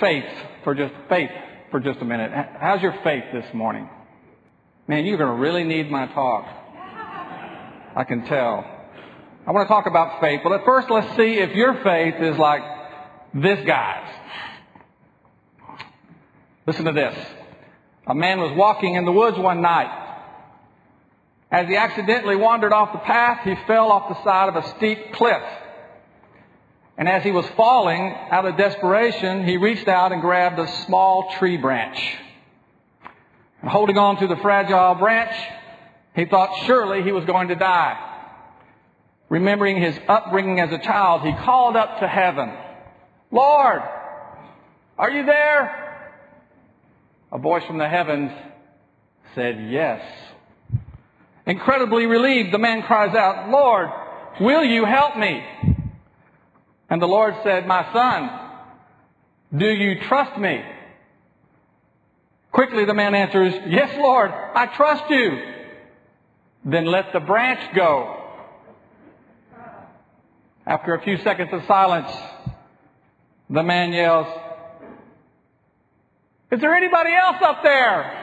[0.00, 0.28] faith
[0.64, 1.30] for just faith
[1.70, 2.30] for just a minute.
[2.60, 3.88] How's your faith this morning?
[4.86, 6.46] Man, you're going to really need my talk.
[7.96, 8.64] I can tell.
[9.46, 12.38] I want to talk about faith, but at first let's see if your faith is
[12.38, 12.62] like
[13.34, 14.14] this guy's.
[16.66, 17.16] Listen to this.
[18.06, 20.06] A man was walking in the woods one night.
[21.50, 25.14] As he accidentally wandered off the path, he fell off the side of a steep
[25.14, 25.42] cliff.
[26.98, 31.30] And as he was falling, out of desperation, he reached out and grabbed a small
[31.38, 32.16] tree branch.
[33.62, 35.32] And holding on to the fragile branch,
[36.16, 38.04] he thought surely he was going to die.
[39.28, 42.52] Remembering his upbringing as a child, he called up to heaven,
[43.30, 43.82] Lord,
[44.98, 46.10] are you there?
[47.30, 48.32] A voice from the heavens
[49.36, 50.02] said, Yes.
[51.46, 53.88] Incredibly relieved, the man cries out, Lord,
[54.40, 55.44] will you help me?
[56.90, 60.62] And the Lord said, My son, do you trust me?
[62.52, 65.54] Quickly the man answers, Yes, Lord, I trust you.
[66.64, 68.14] Then let the branch go.
[70.66, 72.10] After a few seconds of silence,
[73.48, 74.26] the man yells,
[76.50, 78.17] Is there anybody else up there?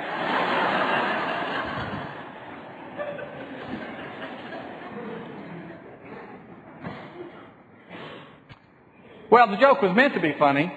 [9.35, 10.71] Well, the joke was meant to be funny.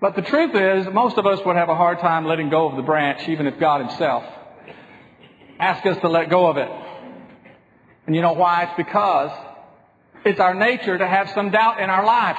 [0.00, 2.76] But the truth is, most of us would have a hard time letting go of
[2.76, 4.22] the branch, even if God Himself
[5.58, 6.68] asked us to let go of it.
[8.06, 8.62] And you know why?
[8.62, 9.32] It's because
[10.24, 12.38] it's our nature to have some doubt in our life.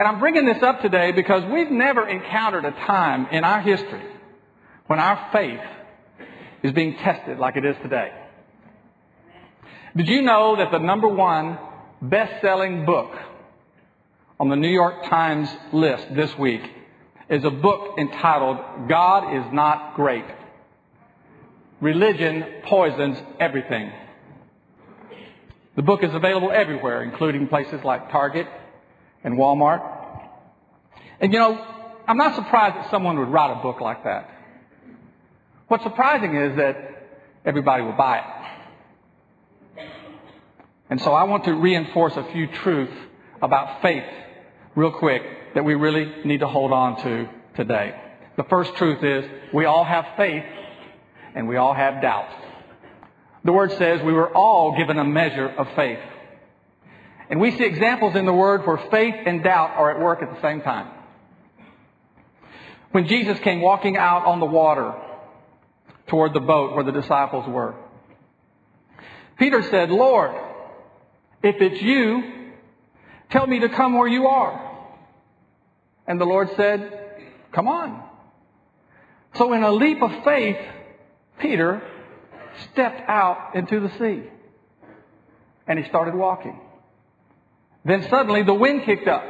[0.00, 4.02] And I'm bringing this up today because we've never encountered a time in our history
[4.88, 5.60] when our faith
[6.64, 8.10] is being tested like it is today.
[9.96, 11.58] Did you know that the number one
[12.02, 13.10] best-selling book
[14.38, 16.62] on the New York Times list this week
[17.30, 20.24] is a book entitled God is Not Great.
[21.80, 23.90] Religion Poisons Everything.
[25.76, 28.46] The book is available everywhere, including places like Target
[29.24, 29.80] and Walmart.
[31.20, 31.64] And you know,
[32.06, 34.30] I'm not surprised that someone would write a book like that.
[35.68, 36.76] What's surprising is that
[37.44, 38.37] everybody will buy it.
[40.90, 42.96] And so I want to reinforce a few truths
[43.42, 44.04] about faith
[44.74, 45.22] real quick
[45.54, 47.94] that we really need to hold on to today.
[48.36, 50.44] The first truth is we all have faith
[51.34, 52.28] and we all have doubt.
[53.44, 56.00] The word says we were all given a measure of faith.
[57.30, 60.34] And we see examples in the word where faith and doubt are at work at
[60.34, 60.88] the same time.
[62.92, 64.94] When Jesus came walking out on the water
[66.06, 67.74] toward the boat where the disciples were,
[69.38, 70.34] Peter said, Lord,
[71.42, 72.52] if it's you,
[73.30, 74.64] tell me to come where you are.
[76.06, 76.94] And the Lord said,
[77.52, 78.02] Come on.
[79.34, 80.58] So, in a leap of faith,
[81.38, 81.82] Peter
[82.72, 84.28] stepped out into the sea
[85.66, 86.58] and he started walking.
[87.84, 89.24] Then suddenly the wind kicked up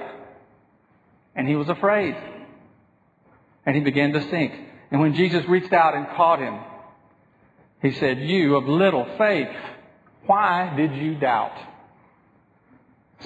[1.34, 2.16] and he was afraid
[3.66, 4.52] and he began to sink.
[4.90, 6.58] And when Jesus reached out and caught him,
[7.82, 9.54] he said, You of little faith,
[10.26, 11.56] why did you doubt?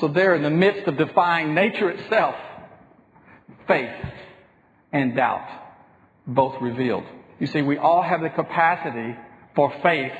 [0.01, 2.35] So there in the midst of defying nature itself,
[3.67, 3.95] faith
[4.93, 5.49] and doubt
[6.27, 7.05] both revealed.
[7.39, 9.17] You see, we all have the capacity
[9.55, 10.13] for faith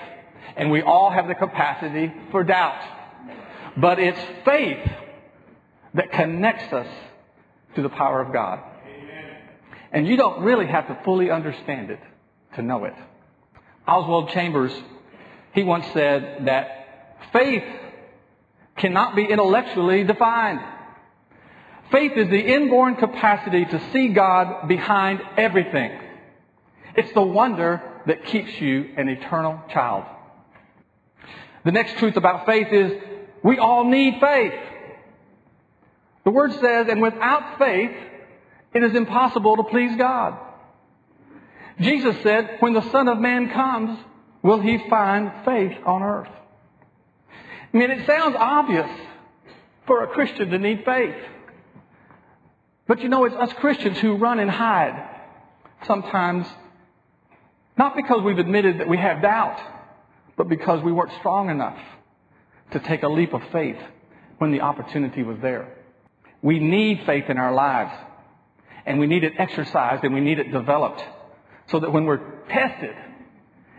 [0.57, 2.83] and we all have the capacity for doubt.
[3.77, 4.91] But it's faith
[5.95, 6.89] that connects us
[7.77, 8.61] to the power of God.
[9.93, 12.01] And you don't really have to fully understand it
[12.57, 12.95] to know it.
[13.87, 14.73] Oswald Chambers,
[15.55, 17.65] he once said that faith
[18.77, 20.61] cannot be intellectually defined.
[21.91, 25.99] Faith is the inborn capacity to see God behind everything.
[26.97, 30.05] It's the wonder that keeps you an eternal child.
[31.65, 32.93] The next truth about faith is
[33.45, 34.55] we all need faith.
[36.25, 37.95] The word says, and without faith,
[38.75, 40.39] it is impossible to please God.
[41.81, 43.99] Jesus said, when the Son of Man comes,
[44.43, 46.29] will he find faith on earth?
[47.73, 48.89] I mean, it sounds obvious,
[49.87, 51.17] for a Christian to need faith.
[52.87, 55.09] But you know, it's us Christians who run and hide
[55.87, 56.47] sometimes,
[57.79, 59.61] not because we've admitted that we have doubt,
[60.37, 61.79] but because we weren't strong enough
[62.73, 63.79] to take a leap of faith
[64.39, 65.77] when the opportunity was there.
[66.43, 67.93] We need faith in our lives,
[68.85, 71.05] and we need it exercised and we need it developed
[71.69, 72.95] so that when we're tested,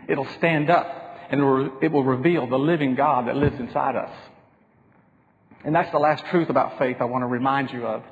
[0.08, 1.40] it'll stand up and
[1.82, 4.10] it will reveal the living God that lives inside us.
[5.64, 8.02] And that's the last truth about faith I want to remind you of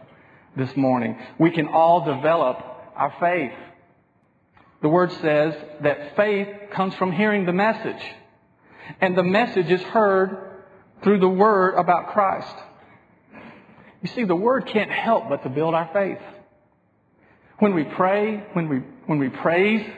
[0.57, 1.19] this morning.
[1.39, 2.59] We can all develop
[2.97, 3.53] our faith.
[4.81, 8.03] The word says that faith comes from hearing the message.
[9.01, 10.63] And the message is heard
[11.03, 12.55] through the word about Christ.
[14.03, 16.19] You see, the word can't help but to build our faith.
[17.59, 19.89] When we pray, when we, when we praise,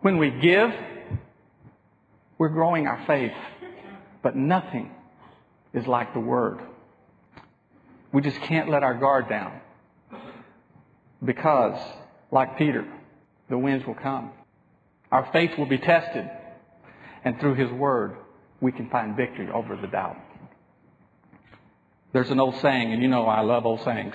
[0.00, 0.70] when we give,
[2.38, 3.32] we're growing our faith.
[4.22, 4.90] But nothing
[5.74, 6.60] is like the word.
[8.12, 9.60] We just can't let our guard down.
[11.24, 11.78] Because,
[12.30, 12.86] like Peter,
[13.50, 14.30] the winds will come.
[15.10, 16.30] Our faith will be tested.
[17.24, 18.16] And through his word,
[18.60, 20.16] we can find victory over the doubt.
[22.12, 24.14] There's an old saying, and you know I love old sayings.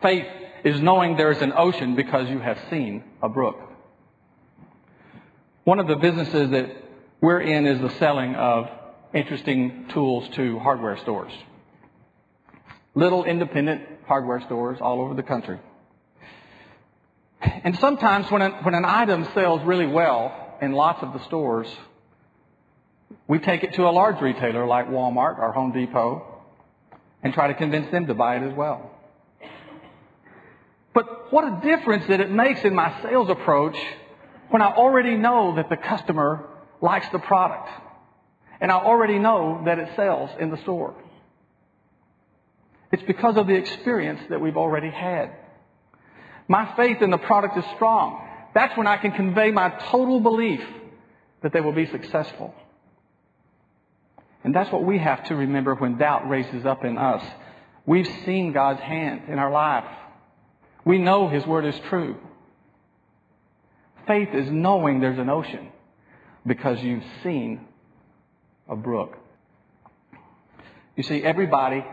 [0.00, 0.26] Faith
[0.64, 3.58] is knowing there is an ocean because you have seen a brook.
[5.66, 6.76] One of the businesses that
[7.20, 8.68] we're in is the selling of
[9.12, 11.32] interesting tools to hardware stores.
[12.94, 15.58] Little independent hardware stores all over the country.
[17.40, 21.66] And sometimes when, when an item sells really well in lots of the stores,
[23.26, 26.44] we take it to a large retailer like Walmart or Home Depot
[27.24, 28.92] and try to convince them to buy it as well.
[30.94, 33.76] But what a difference that it makes in my sales approach
[34.50, 36.46] when I already know that the customer
[36.80, 37.68] likes the product.
[38.60, 40.94] And I already know that it sells in the store.
[42.92, 45.30] It's because of the experience that we've already had.
[46.48, 48.26] My faith in the product is strong.
[48.54, 50.62] That's when I can convey my total belief
[51.42, 52.54] that they will be successful.
[54.44, 57.22] And that's what we have to remember when doubt raises up in us.
[57.84, 59.84] We've seen God's hand in our life.
[60.84, 62.16] We know His Word is true.
[64.06, 65.68] Faith is knowing there's an ocean
[66.46, 67.66] because you've seen
[68.68, 69.16] a brook.
[70.96, 71.84] You see, everybody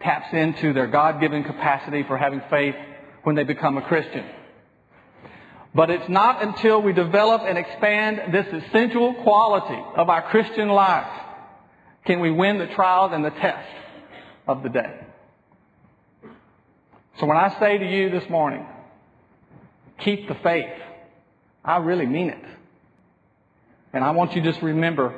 [0.00, 2.76] taps into their God given capacity for having faith
[3.24, 4.24] when they become a Christian.
[5.74, 11.10] But it's not until we develop and expand this essential quality of our Christian life
[12.06, 13.70] can we win the trials and the tests
[14.46, 15.06] of the day.
[17.20, 18.64] So when I say to you this morning,
[19.98, 20.72] keep the faith,
[21.68, 22.42] I really mean it.
[23.92, 25.14] And I want you to just remember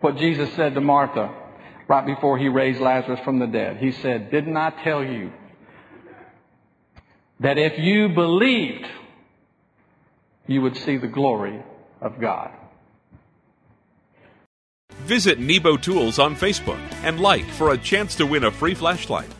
[0.00, 1.32] what Jesus said to Martha
[1.86, 3.76] right before he raised Lazarus from the dead.
[3.76, 5.32] He said, Didn't I tell you
[7.38, 8.84] that if you believed,
[10.48, 11.62] you would see the glory
[12.00, 12.50] of God?
[15.04, 19.30] Visit Nebo Tools on Facebook and like for a chance to win a free flashlight.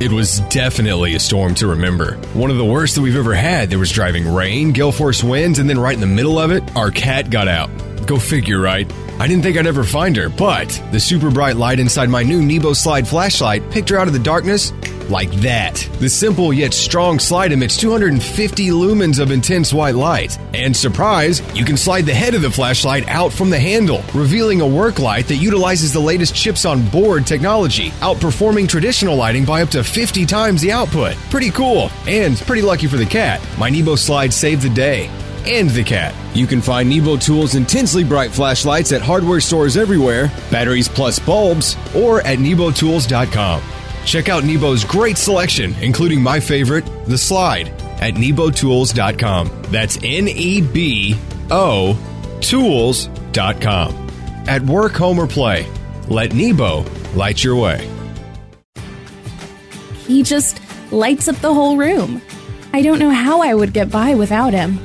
[0.00, 2.14] It was definitely a storm to remember.
[2.32, 3.68] One of the worst that we've ever had.
[3.68, 6.74] There was driving rain, gale force winds, and then right in the middle of it,
[6.74, 7.68] our cat got out.
[8.06, 8.90] Go figure, right?
[9.20, 12.40] I didn't think I'd ever find her, but the super bright light inside my new
[12.40, 14.72] Nebo Slide flashlight picked her out of the darkness
[15.10, 15.74] like that.
[15.98, 20.38] The simple yet strong slide emits 250 lumens of intense white light.
[20.54, 24.62] And surprise, you can slide the head of the flashlight out from the handle, revealing
[24.62, 29.60] a work light that utilizes the latest chips on board technology, outperforming traditional lighting by
[29.60, 31.14] up to 50 times the output.
[31.28, 33.46] Pretty cool, and pretty lucky for the cat.
[33.58, 35.10] My Nebo slide saved the day
[35.50, 36.14] and the cat.
[36.34, 41.76] You can find Nebo Tools' intensely bright flashlights at hardware stores everywhere, batteries plus bulbs,
[41.94, 43.62] or at nebotools.com.
[44.04, 47.68] Check out Nebo's great selection, including my favorite, the slide,
[48.00, 49.50] at nebotools.com.
[49.70, 51.16] That's N E B
[51.50, 51.98] O
[52.40, 54.08] tools.com.
[54.48, 55.66] At work, home, or play,
[56.08, 57.88] let Nebo light your way.
[60.06, 62.22] He just lights up the whole room.
[62.72, 64.78] I don't know how I would get by without him.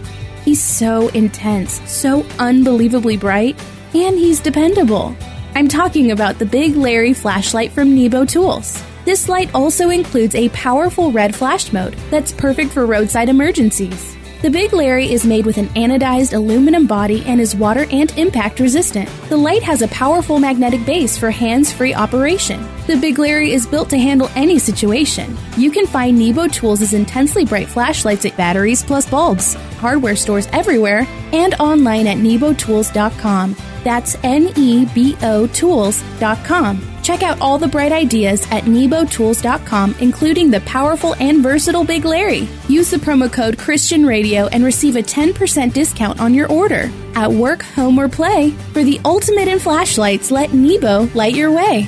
[0.46, 3.60] He's so intense, so unbelievably bright,
[3.96, 5.16] and he's dependable.
[5.56, 8.82] I'm talking about the Big Larry flashlight from Nebo Tools.
[9.06, 14.15] This light also includes a powerful red flash mode that's perfect for roadside emergencies.
[14.46, 18.60] The Big Larry is made with an anodized aluminum body and is water and impact
[18.60, 19.10] resistant.
[19.28, 22.64] The light has a powerful magnetic base for hands free operation.
[22.86, 25.36] The Big Larry is built to handle any situation.
[25.58, 31.08] You can find Nebo Tools' intensely bright flashlights at batteries plus bulbs, hardware stores everywhere,
[31.34, 33.56] and online at nebotools.com.
[33.84, 36.95] That's N E B O Tools.com.
[37.06, 42.48] Check out all the bright ideas at nebotools.com, including the powerful and versatile Big Larry.
[42.68, 46.90] Use the promo code Christian Radio and receive a 10% discount on your order.
[47.14, 51.88] At work, home, or play, for the ultimate in flashlights, let Nebo light your way.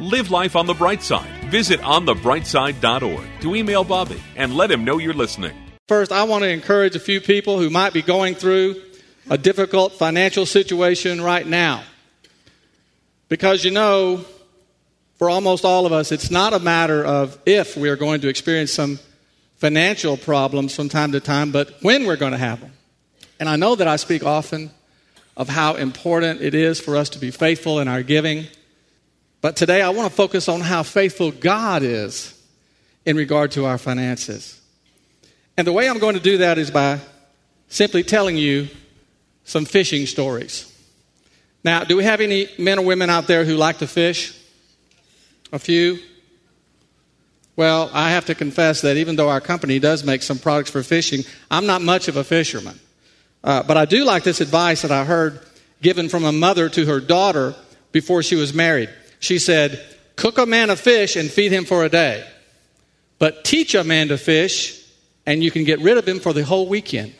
[0.00, 1.30] Live life on the bright side.
[1.50, 5.54] Visit onthebrightside.org to email Bobby and let him know you're listening.
[5.86, 8.80] First, I want to encourage a few people who might be going through
[9.28, 11.84] a difficult financial situation right now.
[13.32, 14.26] Because you know,
[15.14, 18.28] for almost all of us, it's not a matter of if we are going to
[18.28, 18.98] experience some
[19.56, 22.74] financial problems from time to time, but when we're going to have them.
[23.40, 24.70] And I know that I speak often
[25.34, 28.48] of how important it is for us to be faithful in our giving.
[29.40, 32.38] But today I want to focus on how faithful God is
[33.06, 34.60] in regard to our finances.
[35.56, 37.00] And the way I'm going to do that is by
[37.68, 38.68] simply telling you
[39.44, 40.71] some fishing stories.
[41.64, 44.36] Now, do we have any men or women out there who like to fish?
[45.52, 45.98] A few?
[47.54, 50.82] Well, I have to confess that even though our company does make some products for
[50.82, 52.80] fishing, I'm not much of a fisherman.
[53.44, 55.40] Uh, but I do like this advice that I heard
[55.82, 57.54] given from a mother to her daughter
[57.90, 58.88] before she was married.
[59.20, 59.84] She said,
[60.16, 62.26] Cook a man a fish and feed him for a day,
[63.18, 64.80] but teach a man to fish,
[65.26, 67.14] and you can get rid of him for the whole weekend.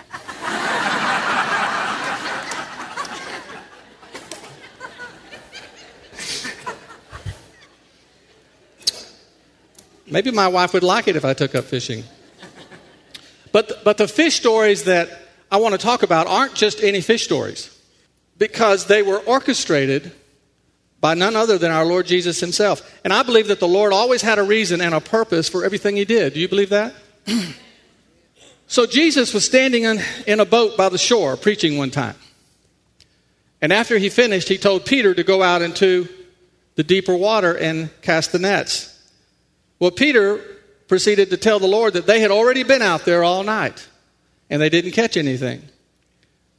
[10.13, 12.05] Maybe my wife would like it if I took up fishing.
[13.51, 15.11] But, but the fish stories that
[15.51, 17.75] I want to talk about aren't just any fish stories
[18.39, 20.13] because they were orchestrated
[21.01, 23.01] by none other than our Lord Jesus himself.
[23.05, 25.97] And I believe that the Lord always had a reason and a purpose for everything
[25.97, 26.35] he did.
[26.35, 26.95] Do you believe that?
[28.67, 32.17] so Jesus was standing in, in a boat by the shore preaching one time.
[33.61, 36.07] And after he finished, he told Peter to go out into
[36.75, 38.92] the deeper water and cast the nets.
[39.83, 40.39] Well, Peter
[40.87, 43.89] proceeded to tell the Lord that they had already been out there all night
[44.49, 45.61] and they didn't catch anything.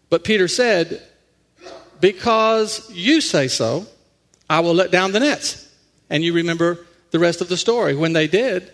[0.10, 1.02] But Peter said,
[2.02, 3.88] Because you say so,
[4.50, 5.74] I will let down the nets.
[6.10, 7.96] And you remember the rest of the story.
[7.96, 8.70] When they did,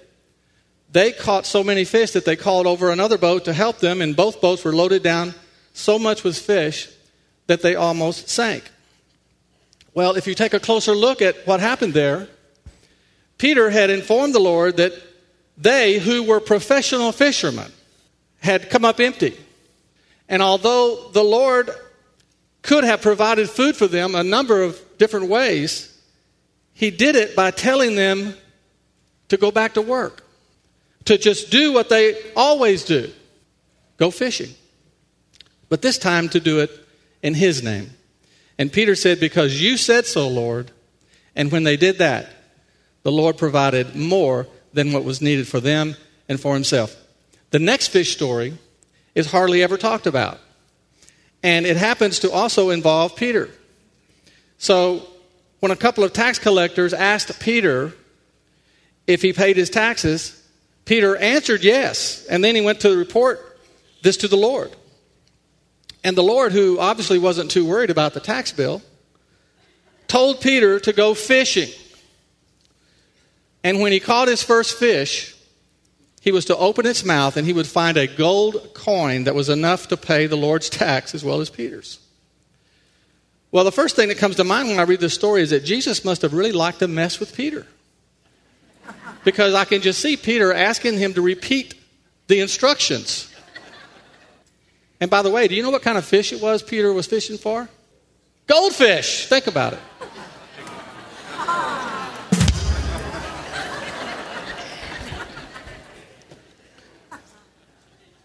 [0.92, 4.16] they caught so many fish that they called over another boat to help them, and
[4.16, 5.36] both boats were loaded down
[5.74, 6.90] so much with fish
[7.46, 8.64] that they almost sank.
[9.94, 12.30] Well, if you take a closer look at what happened there,
[13.40, 14.94] Peter had informed the Lord that
[15.58, 17.72] they, who were professional fishermen,
[18.42, 19.36] had come up empty.
[20.28, 21.72] And although the Lord
[22.62, 25.98] could have provided food for them a number of different ways,
[26.74, 28.36] he did it by telling them
[29.30, 30.24] to go back to work,
[31.06, 33.12] to just do what they always do
[33.98, 34.50] go fishing.
[35.68, 36.72] But this time to do it
[37.22, 37.92] in his name.
[38.58, 40.72] And Peter said, Because you said so, Lord.
[41.36, 42.28] And when they did that,
[43.04, 45.96] the Lord provided more than what was needed for them
[46.28, 46.96] and for himself.
[47.52, 48.58] The next fish story
[49.16, 50.40] is hardly ever talked about.
[51.42, 53.50] And it happens to also involve Peter.
[54.58, 55.08] So,
[55.62, 57.94] when a couple of tax collectors asked Peter
[59.08, 60.36] if he paid his taxes,
[60.86, 62.26] Peter answered yes.
[62.28, 63.60] And then he went to report
[64.02, 64.76] this to the Lord.
[66.04, 68.82] And the Lord, who obviously wasn't too worried about the tax bill,
[70.08, 71.70] told Peter to go fishing.
[73.64, 75.36] And when he caught his first fish,
[76.22, 79.50] he was to open its mouth and he would find a gold coin that was
[79.50, 82.00] enough to pay the Lord's tax as well as Peter's.
[83.52, 85.64] Well, the first thing that comes to mind when I read this story is that
[85.64, 87.66] Jesus must have really liked to mess with Peter.
[89.24, 91.74] Because I can just see Peter asking him to repeat
[92.28, 93.34] the instructions.
[95.02, 97.08] And by the way, do you know what kind of fish it was Peter was
[97.08, 97.68] fishing for?
[98.48, 99.28] Goldfish.
[99.28, 99.80] Think about it.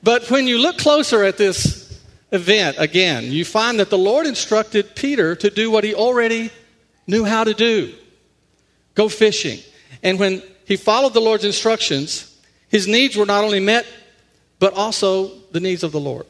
[0.05, 1.99] But when you look closer at this
[2.31, 6.51] event again, you find that the Lord instructed Peter to do what he already
[7.07, 7.95] knew how to do
[8.95, 9.59] go fishing.
[10.03, 13.87] And when he followed the Lord's instructions, his needs were not only met,
[14.59, 16.27] but also the needs of the Lord.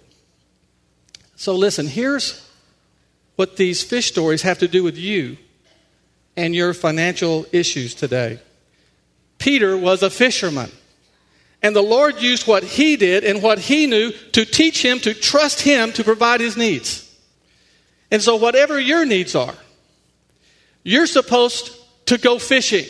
[1.36, 2.48] So, listen, here's
[3.36, 5.36] what these fish stories have to do with you
[6.36, 8.38] and your financial issues today.
[9.38, 10.70] Peter was a fisherman.
[11.64, 15.14] And the Lord used what he did and what he knew to teach him to
[15.14, 17.10] trust him to provide his needs.
[18.10, 19.54] And so, whatever your needs are,
[20.82, 22.84] you're supposed to go fishing,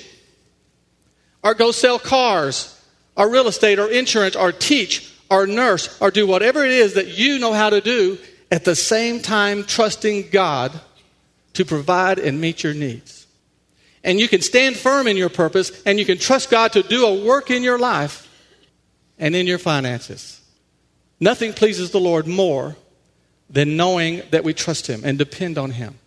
[1.44, 2.76] or go sell cars,
[3.16, 7.16] or real estate, or insurance, or teach, or nurse, or do whatever it is that
[7.16, 8.18] you know how to do
[8.50, 10.72] at the same time trusting God
[11.52, 13.28] to provide and meet your needs.
[14.02, 17.06] And you can stand firm in your purpose and you can trust God to do
[17.06, 18.23] a work in your life
[19.18, 20.40] and in your finances.
[21.21, 22.76] Nothing pleases the Lord more
[23.49, 25.99] than knowing that we trust Him and depend on Him.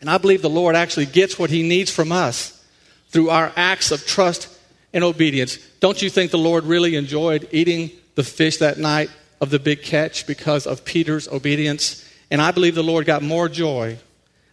[0.00, 2.64] And I believe the Lord actually gets what He needs from us
[3.08, 4.48] through our acts of trust
[4.92, 5.58] and obedience.
[5.80, 9.10] Don't you think the Lord really enjoyed eating the fish that night
[9.40, 12.06] of the big catch because of Peter's obedience?
[12.30, 13.98] And I believe the Lord got more joy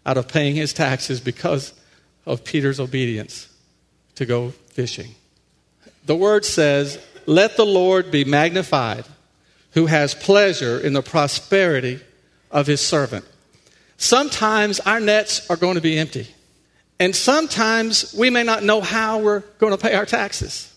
[0.06, 1.74] out of paying his taxes because
[2.26, 3.50] of Peter's obedience
[4.16, 5.14] to go fishing.
[6.06, 9.06] The word says, Let the Lord be magnified,
[9.72, 12.00] who has pleasure in the prosperity
[12.50, 13.26] of his servant.
[13.98, 16.28] Sometimes our nets are going to be empty.
[17.00, 20.74] And sometimes we may not know how we're going to pay our taxes.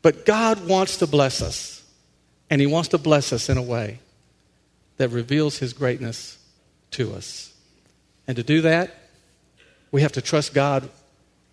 [0.00, 1.82] But God wants to bless us.
[2.50, 3.98] And He wants to bless us in a way
[4.98, 6.38] that reveals His greatness
[6.92, 7.52] to us.
[8.26, 8.94] And to do that,
[9.90, 10.88] we have to trust God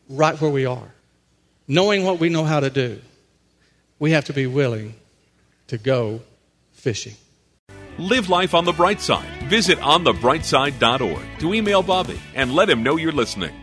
[0.09, 0.93] right where we are.
[1.67, 3.01] Knowing what we know how to do,
[4.01, 4.95] we have to be willing
[5.67, 6.19] to go
[6.73, 7.13] fishing.
[7.99, 9.29] Live life on the bright side.
[9.43, 13.53] Visit onthebrightside.org to email Bobby and let him know you're listening.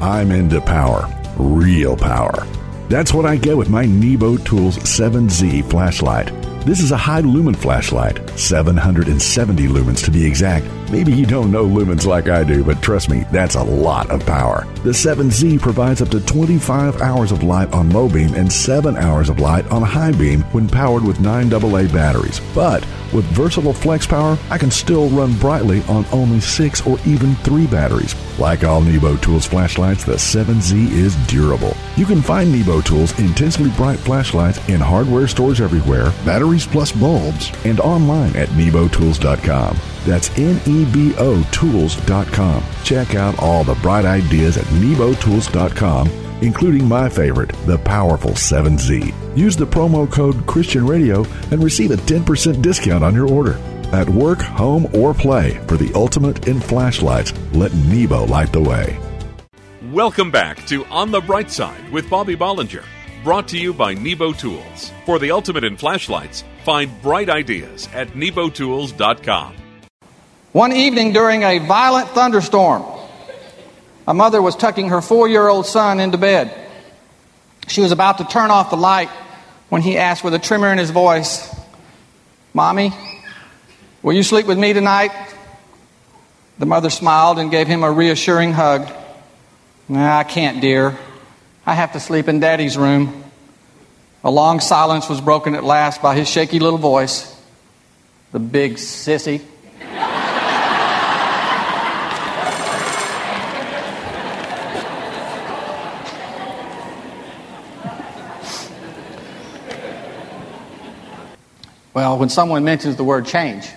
[0.00, 1.06] I'm into power,
[1.36, 2.46] real power.
[2.88, 6.28] That's what I get with my Nebo Tools 7Z flashlight.
[6.64, 10.66] This is a high lumen flashlight, 770 lumens to be exact.
[10.90, 14.26] Maybe you don't know lumens like I do, but trust me, that's a lot of
[14.26, 14.66] power.
[14.82, 19.28] The 7Z provides up to 25 hours of light on low beam and 7 hours
[19.28, 22.40] of light on high beam when powered with 9AA batteries.
[22.56, 27.36] But with versatile flex power, I can still run brightly on only 6 or even
[27.36, 28.16] 3 batteries.
[28.40, 31.76] Like all Nebo Tools flashlights, the 7Z is durable.
[31.96, 37.52] You can find Nebo Tools intensely bright flashlights in hardware stores everywhere, batteries plus bulbs,
[37.64, 39.78] and online at nebotools.com.
[40.04, 42.64] That's N-E-B-O tools.com.
[42.84, 46.08] Check out all the bright ideas at nebotools.com,
[46.42, 49.14] including my favorite, the powerful 7Z.
[49.36, 53.58] Use the promo code Christian Radio and receive a 10% discount on your order.
[53.92, 58.98] At work, home, or play, for the ultimate in flashlights, let Nebo light the way.
[59.92, 62.84] Welcome back to On the Bright Side with Bobby Bollinger,
[63.24, 64.92] brought to you by Nebo Tools.
[65.04, 69.56] For the ultimate in flashlights, find bright ideas at nebotools.com.
[70.52, 72.84] One evening during a violent thunderstorm,
[74.08, 76.52] a mother was tucking her four year old son into bed.
[77.68, 79.10] She was about to turn off the light
[79.68, 81.48] when he asked with a tremor in his voice,
[82.52, 82.92] Mommy,
[84.02, 85.12] will you sleep with me tonight?
[86.58, 88.92] The mother smiled and gave him a reassuring hug.
[89.88, 90.98] Nah, I can't, dear.
[91.64, 93.22] I have to sleep in Daddy's room.
[94.24, 97.40] A long silence was broken at last by his shaky little voice.
[98.32, 99.42] The big sissy.
[111.92, 113.68] Well, when someone mentions the word change,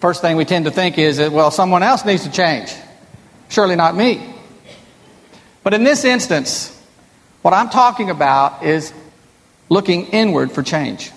[0.00, 2.72] first thing we tend to think is that, well, someone else needs to change.
[3.48, 4.34] Surely not me.
[5.62, 6.70] But in this instance,
[7.42, 8.92] what I'm talking about is
[9.68, 11.10] looking inward for change.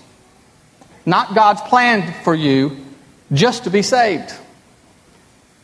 [1.06, 2.78] Not God's plan for you
[3.32, 4.34] just to be saved.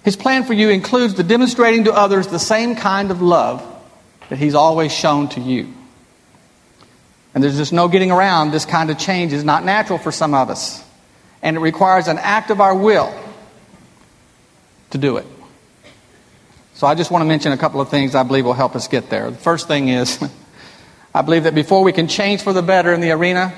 [0.04, 3.65] His plan for you includes the demonstrating to others the same kind of love
[4.30, 5.73] that He's always shown to you.
[7.34, 10.34] And there's just no getting around this kind of change is not natural for some
[10.34, 10.84] of us.
[11.41, 13.13] And it requires an act of our will
[14.91, 15.26] to do it.
[16.76, 18.88] So I just want to mention a couple of things I believe will help us
[18.88, 19.30] get there.
[19.32, 20.24] The first thing is
[21.15, 23.54] I believe that before we can change for the better in the arena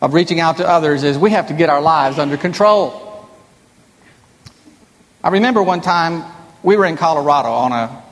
[0.00, 3.28] of reaching out to others is we have to get our lives under control.
[5.22, 6.24] I remember one time
[6.64, 8.02] we were in Colorado on a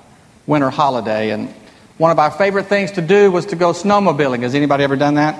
[0.46, 1.52] winter holiday and
[2.00, 4.40] one of our favorite things to do was to go snowmobiling.
[4.40, 5.38] Has anybody ever done that?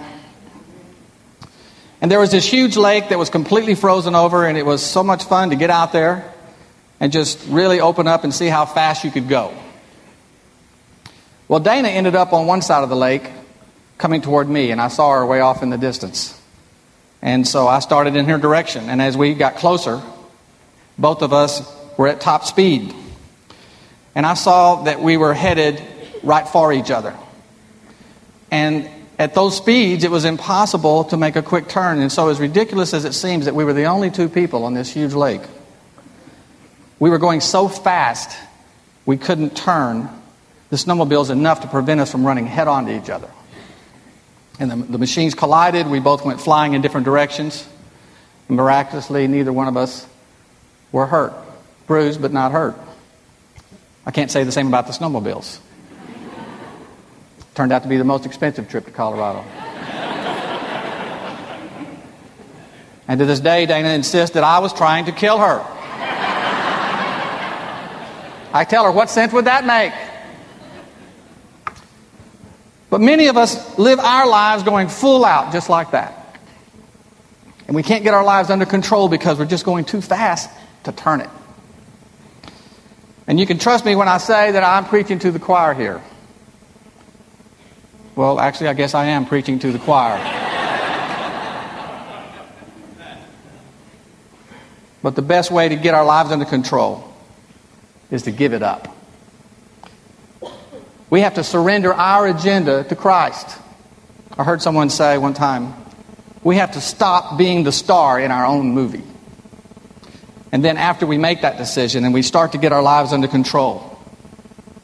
[2.03, 5.03] And there was this huge lake that was completely frozen over, and it was so
[5.03, 6.35] much fun to get out there
[7.01, 9.55] and just really open up and see how fast you could go.
[11.49, 13.27] Well, Dana ended up on one side of the lake
[13.97, 16.39] coming toward me, and I saw her way off in the distance.
[17.23, 20.03] And so I started in her direction, and as we got closer,
[20.99, 21.63] both of us
[21.97, 22.95] were at top speed.
[24.15, 25.83] And I saw that we were headed
[26.23, 27.15] right for each other.
[28.51, 32.01] And at those speeds, it was impossible to make a quick turn.
[32.01, 34.75] And so, as ridiculous as it seems that we were the only two people on
[34.75, 35.43] this huge lake,
[36.99, 38.37] we were going so fast
[39.07, 40.09] we couldn't turn
[40.71, 43.29] the snowmobiles enough to prevent us from running head on to each other.
[44.59, 45.87] And the, the machines collided.
[45.87, 47.67] We both went flying in different directions.
[48.49, 50.07] And miraculously, neither one of us
[50.93, 51.33] were hurt.
[51.87, 52.77] bruised but not hurt.
[54.07, 55.59] I can't say the same about the snowmobiles.
[57.55, 59.41] Turned out to be the most expensive trip to Colorado.
[63.09, 65.65] and to this day, Dana insists that I was trying to kill her.
[68.53, 69.93] I tell her, what sense would that make?
[72.89, 76.17] But many of us live our lives going full out just like that.
[77.69, 80.51] And we can't get our lives under control because we're just going too fast
[80.85, 81.31] to turn it.
[83.29, 86.03] And you can trust me when I say that I'm preaching to the choir here.
[88.21, 90.19] Well, actually, I guess I am preaching to the choir.
[95.03, 97.11] but the best way to get our lives under control
[98.11, 98.95] is to give it up.
[101.09, 103.59] We have to surrender our agenda to Christ.
[104.37, 105.73] I heard someone say one time,
[106.45, 109.05] we have to stop being the star in our own movie.
[110.53, 113.29] And then after we make that decision and we start to get our lives under
[113.29, 113.99] control,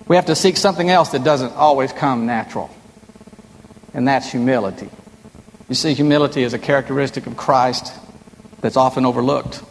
[0.08, 2.70] we have to seek something else that doesn't always come natural.
[3.96, 4.90] And that's humility.
[5.70, 7.94] You see, humility is a characteristic of Christ
[8.60, 9.62] that's often overlooked,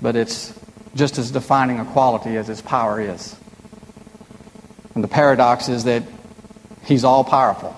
[0.00, 0.58] but it's
[0.94, 3.36] just as defining a quality as his power is.
[4.94, 6.04] And the paradox is that
[6.86, 7.76] he's all powerful,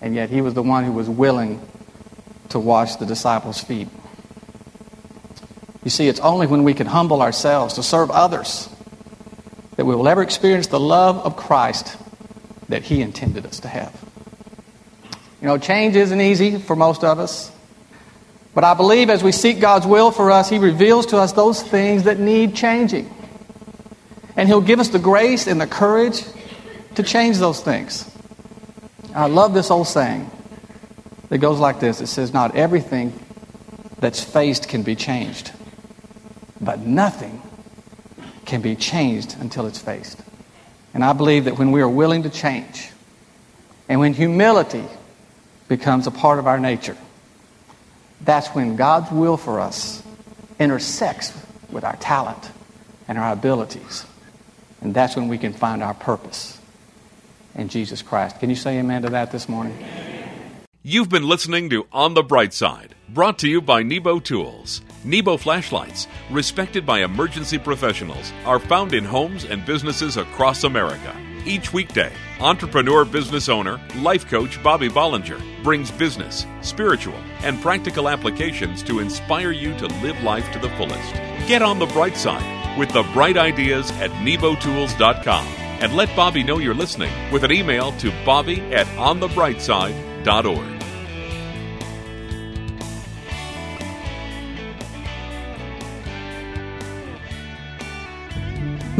[0.00, 1.60] and yet he was the one who was willing
[2.48, 3.88] to wash the disciples' feet.
[5.84, 8.70] You see, it's only when we can humble ourselves to serve others
[9.76, 11.94] that we will ever experience the love of Christ
[12.70, 14.09] that He intended us to have.
[15.40, 17.50] You know, change isn't easy for most of us.
[18.54, 21.62] But I believe as we seek God's will for us, He reveals to us those
[21.62, 23.12] things that need changing.
[24.36, 26.22] And He'll give us the grace and the courage
[26.96, 28.10] to change those things.
[29.14, 30.30] I love this old saying
[31.28, 33.18] that goes like this it says, Not everything
[33.98, 35.52] that's faced can be changed,
[36.60, 37.40] but nothing
[38.44, 40.20] can be changed until it's faced.
[40.92, 42.90] And I believe that when we are willing to change,
[43.88, 44.84] and when humility
[45.70, 46.96] becomes a part of our nature,
[48.22, 50.02] that's when God's will for us
[50.58, 51.32] intersects
[51.70, 52.50] with our talent
[53.06, 54.04] and our abilities.
[54.80, 56.58] And that's when we can find our purpose
[57.54, 58.40] in Jesus Christ.
[58.40, 59.78] Can you say amen to that this morning?
[60.82, 64.80] You've been listening to On the Bright Side, brought to you by Nebo Tools.
[65.04, 71.14] Nebo flashlights, respected by emergency professionals, are found in homes and businesses across America.
[71.46, 78.82] Each weekday, entrepreneur business owner, life coach Bobby Bollinger brings business, spiritual, and practical applications
[78.84, 81.14] to inspire you to live life to the fullest.
[81.48, 85.46] Get on the bright side with the bright ideas at nebotools.com
[85.80, 90.79] and let Bobby know you're listening with an email to bobby at onthebrightside.com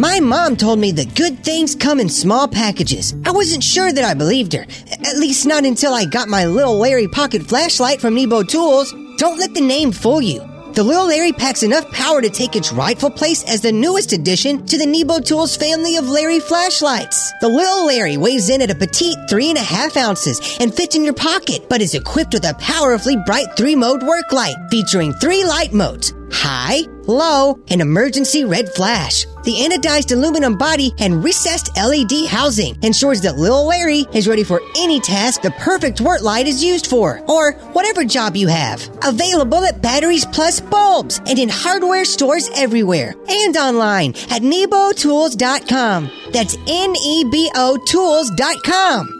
[0.00, 3.12] My mom told me that good things come in small packages.
[3.26, 4.62] I wasn't sure that I believed her.
[4.62, 8.94] At least not until I got my little Larry pocket flashlight from Nebo Tools.
[9.18, 10.40] Don't let the name fool you.
[10.72, 14.64] The Little Larry packs enough power to take its rightful place as the newest addition
[14.64, 17.30] to the Nebo Tools family of Larry flashlights.
[17.42, 20.96] The Little Larry weighs in at a petite three and a half ounces and fits
[20.96, 25.12] in your pocket, but is equipped with a powerfully bright three mode work light featuring
[25.12, 29.24] three light modes high, low, and emergency red flash.
[29.44, 34.60] The anodized aluminum body and recessed LED housing ensures that Little Larry is ready for
[34.76, 38.88] any task the perfect work light is used for, or whatever job you have.
[39.04, 46.10] Available at Batteries Plus Bulbs and in hardware stores everywhere and online at nebotools.com.
[46.32, 49.19] That's N-E-B-O tools.com.